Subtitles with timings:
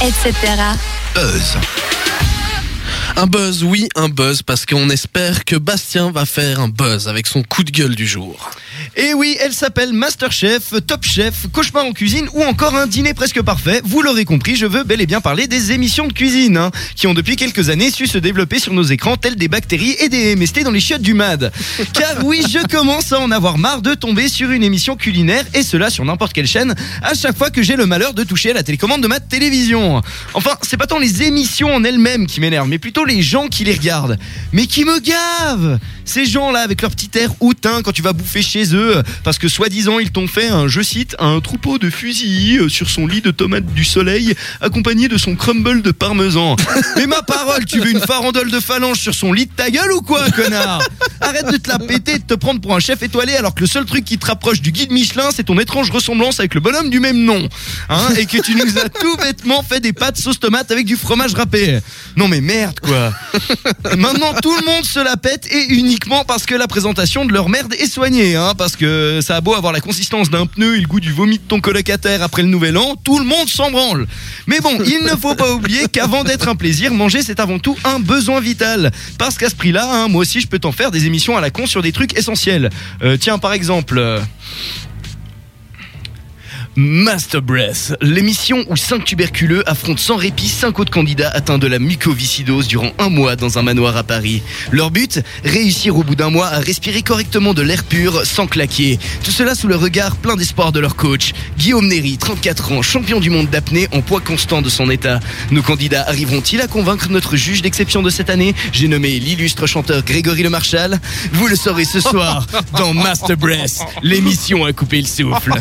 [0.00, 0.78] etc.
[1.14, 1.89] Buzz.
[3.16, 7.26] Un buzz, oui, un buzz, parce qu'on espère que Bastien va faire un buzz avec
[7.26, 8.50] son coup de gueule du jour.
[8.96, 13.42] Et oui, elle s'appelle Masterchef, Top Chef, Cauchemar en cuisine ou encore un dîner presque
[13.42, 13.82] parfait.
[13.84, 17.06] Vous l'aurez compris, je veux bel et bien parler des émissions de cuisine, hein, qui
[17.06, 20.34] ont depuis quelques années su se développer sur nos écrans telles des bactéries et des
[20.34, 21.52] MST dans les chiottes du MAD.
[21.92, 25.62] Car oui, je commence à en avoir marre de tomber sur une émission culinaire, et
[25.62, 28.54] cela sur n'importe quelle chaîne, à chaque fois que j'ai le malheur de toucher à
[28.54, 30.00] la télécommande de ma télévision.
[30.34, 33.64] Enfin, c'est pas tant les émissions en elles-mêmes qui m'énervent, mais plutôt les gens qui
[33.64, 34.18] les regardent.
[34.52, 38.42] Mais qui me gavent Ces gens-là, avec leur petit air hautain quand tu vas bouffer
[38.42, 42.60] chez eux, parce que soi-disant ils t'ont fait un, je cite, un troupeau de fusils
[42.60, 46.56] euh, sur son lit de tomates du soleil, accompagné de son crumble de parmesan.
[46.96, 49.92] Mais ma parole, tu veux une farandole de phalange sur son lit de ta gueule
[49.92, 50.82] ou quoi, connard?
[51.20, 53.60] Arrête de te la péter et de te prendre pour un chef étoilé alors que
[53.60, 56.60] le seul truc qui te rapproche du guide Michelin, c'est ton étrange ressemblance avec le
[56.60, 57.48] bonhomme du même nom.
[57.88, 60.96] Hein et que tu nous as tout bêtement fait des pâtes sauce tomate avec du
[60.96, 61.78] fromage râpé.
[62.16, 62.89] Non mais merde quoi.
[63.96, 67.48] Maintenant tout le monde se la pète et uniquement parce que la présentation de leur
[67.48, 68.36] merde est soignée.
[68.36, 71.12] Hein, parce que ça a beau avoir la consistance d'un pneu et le goût du
[71.12, 74.06] vomi de ton colocataire après le nouvel an, tout le monde s'en branle.
[74.46, 77.76] Mais bon, il ne faut pas oublier qu'avant d'être un plaisir, manger c'est avant tout
[77.84, 78.90] un besoin vital.
[79.18, 81.50] Parce qu'à ce prix-là, hein, moi aussi je peux t'en faire des émissions à la
[81.50, 82.70] con sur des trucs essentiels.
[83.02, 83.98] Euh, tiens par exemple...
[83.98, 84.20] euh,
[86.82, 91.78] Master Breath, l'émission où 5 tuberculeux affrontent sans répit 5 autres candidats atteints de la
[91.78, 94.42] mucoviscidose durant un mois dans un manoir à Paris.
[94.70, 98.98] Leur but Réussir au bout d'un mois à respirer correctement de l'air pur sans claquer.
[99.22, 101.34] Tout cela sous le regard plein d'espoir de leur coach.
[101.58, 105.20] Guillaume Néry, 34 ans, champion du monde d'apnée en poids constant de son état.
[105.50, 108.54] Nos candidats arriveront-ils à convaincre notre juge d'exception de cette année?
[108.72, 110.98] J'ai nommé l'illustre chanteur Grégory Le Marchal.
[111.32, 112.46] Vous le saurez ce soir
[112.78, 115.52] dans Master Breath, l'émission à couper le souffle.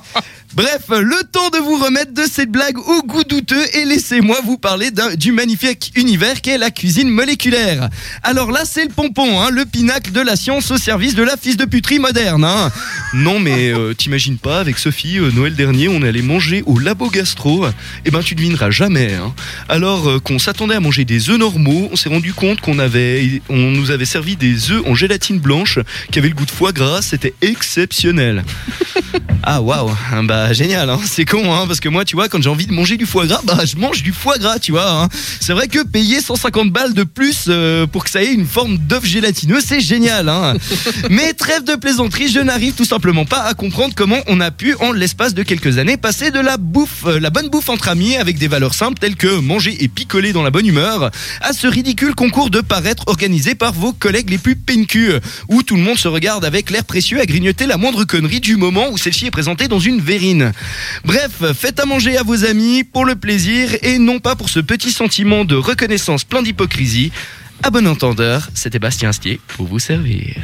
[0.54, 4.56] Bref, le temps de vous remettre de cette blague au goût douteux et laissez-moi vous
[4.56, 7.90] parler du magnifique univers qu'est la cuisine moléculaire.
[8.22, 11.36] Alors là, c'est le pompon, hein, le pinacle de la science au service de la
[11.36, 12.44] fils de puterie moderne.
[12.44, 12.70] hein.
[13.12, 16.78] Non, mais euh, t'imagines pas, avec Sophie, euh, Noël dernier, on est allé manger au
[16.78, 17.66] labo gastro.
[18.06, 19.12] Eh ben, tu devineras jamais.
[19.14, 19.34] hein.
[19.68, 23.42] Alors euh, qu'on s'attendait à manger des œufs normaux, on s'est rendu compte qu'on avait,
[23.50, 26.72] on nous avait servi des œufs en gélatine blanche qui avaient le goût de foie
[26.72, 27.02] gras.
[27.02, 28.42] C'était exceptionnel.
[29.48, 30.98] Ah waouh, Ah, bah génial, hein.
[31.04, 33.26] c'est con, hein, parce que moi, tu vois, quand j'ai envie de manger du foie
[33.26, 34.90] gras, bah je mange du foie gras, tu vois.
[35.04, 35.08] hein.
[35.40, 38.76] C'est vrai que payer 150 balles de plus euh, pour que ça ait une forme
[38.76, 40.28] d'œuf gélatineux, c'est génial.
[40.28, 40.54] Hein.
[41.10, 44.74] Mais trêve de plaisanterie, je n'arrive tout simplement pas à comprendre comment on a pu,
[44.80, 48.16] en l'espace de quelques années, passer de la bouffe, euh, la bonne bouffe entre amis
[48.16, 51.68] avec des valeurs simples telles que manger et picoler dans la bonne humeur, à ce
[51.68, 55.12] ridicule concours de paraître organisé par vos collègues les plus pencus,
[55.48, 58.56] où tout le monde se regarde avec l'air précieux à grignoter la moindre connerie du
[58.56, 59.35] moment où celle-ci est
[59.68, 60.52] dans une verrine.
[61.04, 64.60] Bref, faites à manger à vos amis pour le plaisir et non pas pour ce
[64.60, 67.12] petit sentiment de reconnaissance plein d'hypocrisie.
[67.62, 70.36] À bon entendeur, c'était Bastien Astier pour vous servir.